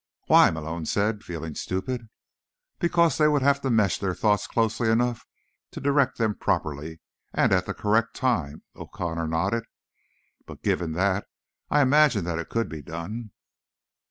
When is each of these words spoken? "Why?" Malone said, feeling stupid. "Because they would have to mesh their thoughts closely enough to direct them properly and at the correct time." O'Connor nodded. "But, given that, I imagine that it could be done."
"Why?" 0.25 0.49
Malone 0.49 0.87
said, 0.87 1.23
feeling 1.23 1.53
stupid. 1.53 2.09
"Because 2.79 3.19
they 3.19 3.27
would 3.27 3.43
have 3.43 3.61
to 3.61 3.69
mesh 3.69 3.99
their 3.99 4.15
thoughts 4.15 4.47
closely 4.47 4.89
enough 4.89 5.27
to 5.73 5.79
direct 5.79 6.17
them 6.17 6.33
properly 6.33 7.01
and 7.35 7.53
at 7.53 7.67
the 7.67 7.75
correct 7.75 8.15
time." 8.15 8.63
O'Connor 8.75 9.27
nodded. 9.27 9.65
"But, 10.47 10.63
given 10.63 10.93
that, 10.93 11.27
I 11.69 11.81
imagine 11.83 12.25
that 12.25 12.39
it 12.39 12.49
could 12.49 12.67
be 12.67 12.81
done." 12.81 13.29